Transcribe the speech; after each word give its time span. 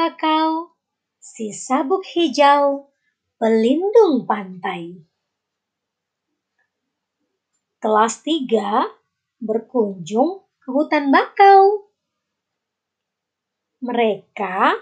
bakau, 0.00 0.72
si 1.20 1.52
sabuk 1.52 2.00
hijau, 2.16 2.88
pelindung 3.36 4.24
pantai. 4.24 4.96
Kelas 7.76 8.24
3 8.24 9.44
berkunjung 9.44 10.48
ke 10.56 10.68
hutan 10.72 11.12
bakau. 11.12 11.92
Mereka 13.84 14.72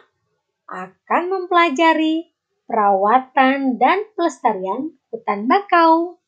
akan 0.70 1.22
mempelajari 1.26 2.30
perawatan 2.70 3.74
dan 3.74 4.06
pelestarian 4.14 4.94
hutan 5.10 5.50
bakau. 5.50 6.22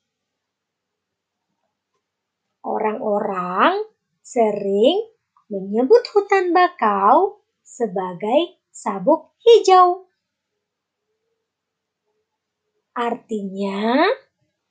Orang-orang 2.67 3.87
sering 4.23 5.15
menyebut 5.47 6.03
hutan 6.11 6.51
bakau 6.51 7.43
sebagai 7.63 8.60
sabuk 8.81 9.37
hijau. 9.45 10.09
Artinya, 12.97 14.09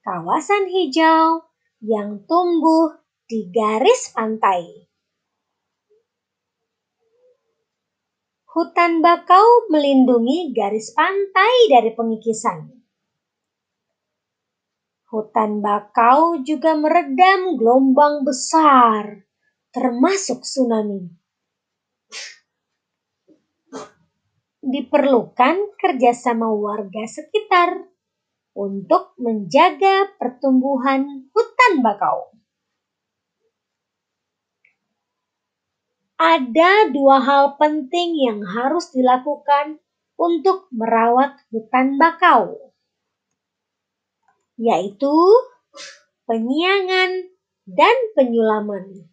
kawasan 0.01 0.65
hijau 0.65 1.45
yang 1.85 2.25
tumbuh 2.25 2.97
di 3.29 3.53
garis 3.53 4.09
pantai. 4.09 4.89
Hutan 8.49 9.05
bakau 9.05 9.69
melindungi 9.69 10.57
garis 10.57 10.89
pantai 10.97 11.69
dari 11.69 11.93
pengikisan. 11.93 12.65
Hutan 15.13 15.61
bakau 15.61 16.41
juga 16.41 16.73
meredam 16.73 17.61
gelombang 17.61 18.25
besar 18.25 19.21
termasuk 19.69 20.41
tsunami. 20.41 21.18
Diperlukan 24.69 25.81
kerjasama 25.81 26.45
warga 26.53 27.01
sekitar 27.09 27.89
untuk 28.53 29.17
menjaga 29.17 30.13
pertumbuhan 30.21 31.25
hutan 31.33 31.81
bakau. 31.81 32.29
Ada 36.21 36.93
dua 36.93 37.17
hal 37.17 37.57
penting 37.57 38.13
yang 38.13 38.45
harus 38.45 38.93
dilakukan 38.93 39.81
untuk 40.19 40.69
merawat 40.69 41.33
hutan 41.49 41.97
bakau, 41.97 42.75
yaitu 44.59 45.17
penyiangan 46.29 47.25
dan 47.65 47.97
penyulaman. 48.13 49.09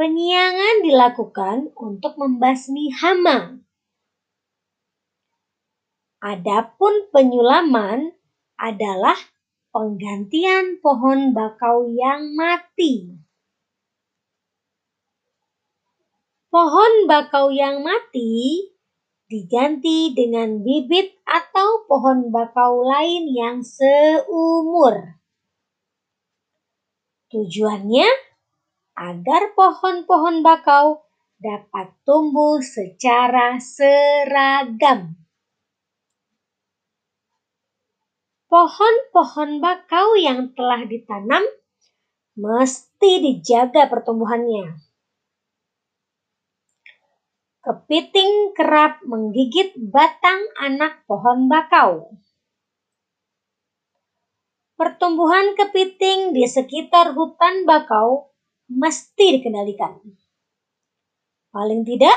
Penyiangan 0.00 0.80
dilakukan 0.80 1.76
untuk 1.76 2.16
membasmi 2.16 2.88
hama. 2.88 3.60
Adapun 6.24 7.12
penyulaman 7.12 8.08
adalah 8.56 9.20
penggantian 9.68 10.80
pohon 10.80 11.36
bakau 11.36 11.84
yang 11.92 12.32
mati. 12.32 13.12
Pohon 16.48 17.04
bakau 17.04 17.52
yang 17.52 17.84
mati 17.84 18.72
diganti 19.28 20.16
dengan 20.16 20.64
bibit 20.64 21.12
atau 21.28 21.84
pohon 21.84 22.32
bakau 22.32 22.88
lain 22.88 23.28
yang 23.28 23.60
seumur. 23.60 25.20
Tujuannya 27.28 28.29
agar 29.00 29.56
pohon-pohon 29.56 30.44
bakau 30.44 31.00
dapat 31.40 31.88
tumbuh 32.04 32.60
secara 32.60 33.56
seragam. 33.56 35.16
Pohon-pohon 38.52 39.64
bakau 39.64 40.20
yang 40.20 40.52
telah 40.52 40.84
ditanam 40.84 41.40
mesti 42.36 43.24
dijaga 43.24 43.88
pertumbuhannya. 43.88 44.76
Kepiting 47.64 48.52
kerap 48.52 49.00
menggigit 49.08 49.80
batang 49.80 50.44
anak 50.60 51.08
pohon 51.08 51.48
bakau. 51.48 52.20
Pertumbuhan 54.76 55.56
kepiting 55.56 56.32
di 56.32 56.48
sekitar 56.48 57.12
hutan 57.12 57.68
bakau 57.68 58.29
mesti 58.70 59.42
dikendalikan. 59.42 59.98
Paling 61.50 61.82
tidak, 61.82 62.14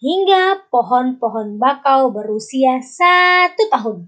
hingga 0.00 0.64
pohon-pohon 0.72 1.60
bakau 1.60 2.08
berusia 2.08 2.80
satu 2.80 3.68
tahun. 3.68 3.98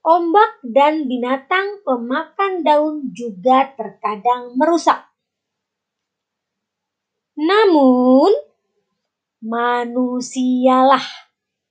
Ombak 0.00 0.64
dan 0.64 1.08
binatang 1.08 1.84
pemakan 1.84 2.64
daun 2.64 3.12
juga 3.12 3.68
terkadang 3.76 4.56
merusak. 4.56 5.08
Namun, 7.36 8.32
manusialah 9.44 11.04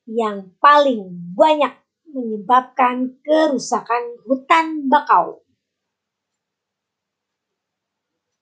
yang 0.09 0.53
paling 0.57 1.09
banyak 1.37 1.73
menyebabkan 2.09 3.21
kerusakan 3.21 4.17
hutan 4.25 4.89
bakau 4.89 5.45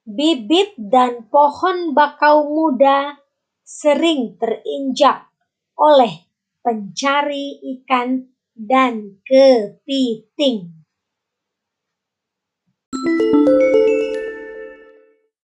bibit 0.08 0.72
dan 0.80 1.28
pohon 1.28 1.92
bakau 1.92 2.48
muda 2.48 3.20
sering 3.68 4.40
terinjak 4.40 5.28
oleh 5.76 6.32
pencari 6.64 7.60
ikan 7.76 8.32
dan 8.56 9.20
kepiting. 9.28 10.72